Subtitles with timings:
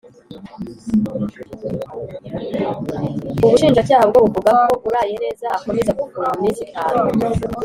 [3.43, 6.99] Ubushinjacyaha bwo buvuga ko Urayeneza akomeza gufungwa iminsi itanu